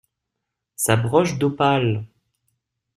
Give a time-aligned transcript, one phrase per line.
[0.77, 2.07] Sa broche d'opale!